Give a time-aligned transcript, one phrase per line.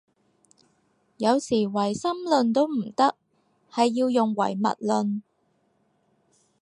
[1.17, 3.15] 有時唯心論都唔得，
[3.71, 5.21] 係要用唯物論